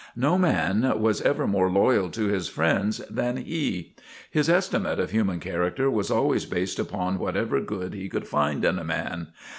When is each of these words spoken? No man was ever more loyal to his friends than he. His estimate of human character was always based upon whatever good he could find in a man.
No 0.15 0.35
man 0.35 0.99
was 0.99 1.21
ever 1.21 1.45
more 1.45 1.69
loyal 1.69 2.09
to 2.09 2.25
his 2.25 2.49
friends 2.49 3.03
than 3.07 3.37
he. 3.37 3.93
His 4.31 4.49
estimate 4.49 4.99
of 4.99 5.11
human 5.11 5.39
character 5.39 5.91
was 5.91 6.09
always 6.09 6.45
based 6.47 6.79
upon 6.79 7.19
whatever 7.19 7.61
good 7.61 7.93
he 7.93 8.09
could 8.09 8.27
find 8.27 8.65
in 8.65 8.79
a 8.79 8.83
man. 8.83 9.27